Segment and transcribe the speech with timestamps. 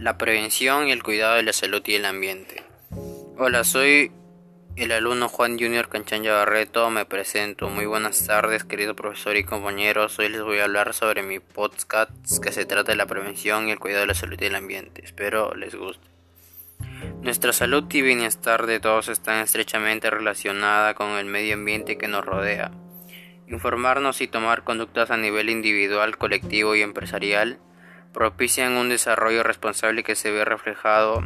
[0.00, 2.62] la prevención y el cuidado de la salud y el ambiente.
[3.36, 4.10] Hola, soy
[4.76, 6.88] el alumno Juan Junior Canchanya Barreto.
[6.88, 7.68] Me presento.
[7.68, 10.18] Muy buenas tardes, querido profesor y compañeros.
[10.18, 12.10] Hoy les voy a hablar sobre mi podcast
[12.42, 15.04] que se trata de la prevención y el cuidado de la salud y el ambiente.
[15.04, 16.08] Espero les guste.
[17.20, 22.24] Nuestra salud y bienestar de todos están estrechamente relacionada con el medio ambiente que nos
[22.24, 22.70] rodea.
[23.48, 27.58] Informarnos y tomar conductas a nivel individual, colectivo y empresarial
[28.12, 31.22] propician un desarrollo responsable que se ve reflejado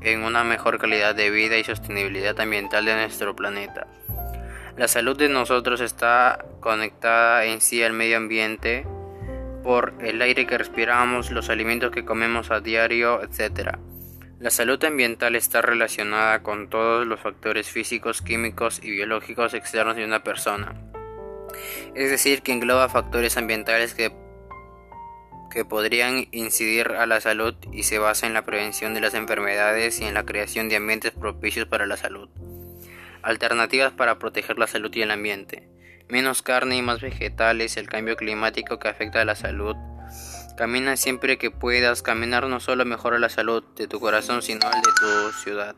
[0.00, 3.86] en una mejor calidad de vida y sostenibilidad ambiental de nuestro planeta.
[4.76, 8.86] La salud de nosotros está conectada en sí al medio ambiente
[9.62, 13.78] por el aire que respiramos, los alimentos que comemos a diario, etc.
[14.38, 20.04] La salud ambiental está relacionada con todos los factores físicos, químicos y biológicos externos de
[20.04, 20.74] una persona.
[21.94, 24.12] Es decir, que engloba factores ambientales que
[25.50, 30.00] que podrían incidir a la salud y se basa en la prevención de las enfermedades
[30.00, 32.28] y en la creación de ambientes propicios para la salud.
[33.22, 35.68] Alternativas para proteger la salud y el ambiente.
[36.08, 39.74] Menos carne y más vegetales, el cambio climático que afecta a la salud.
[40.56, 44.80] Camina siempre que puedas, caminar no solo mejora la salud de tu corazón, sino el
[44.80, 45.74] de tu ciudad.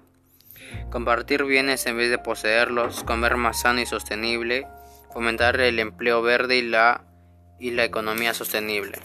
[0.90, 4.66] Compartir bienes en vez de poseerlos, comer más sano y sostenible,
[5.12, 7.04] fomentar el empleo verde y la,
[7.58, 8.98] y la economía sostenible.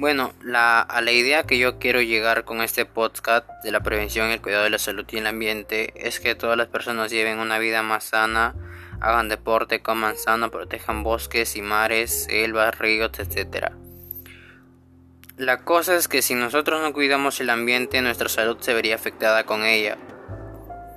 [0.00, 4.30] Bueno, la, a la idea que yo quiero llegar con este podcast de la prevención
[4.30, 7.38] y el cuidado de la salud y el ambiente es que todas las personas lleven
[7.38, 8.54] una vida más sana,
[9.02, 13.72] hagan deporte, coman sano, protejan bosques y mares, selvas, ríos, etc.
[15.36, 19.44] La cosa es que si nosotros no cuidamos el ambiente, nuestra salud se vería afectada
[19.44, 19.98] con ella.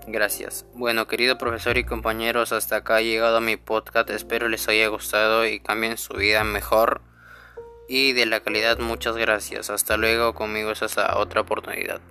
[0.08, 0.66] Gracias.
[0.76, 4.09] Bueno, querido profesor y compañeros, hasta acá ha llegado mi podcast.
[4.12, 7.02] Espero les haya gustado y cambien su vida mejor
[7.88, 9.70] y de la calidad muchas gracias.
[9.70, 12.02] Hasta luego, conmigo es hasta otra oportunidad.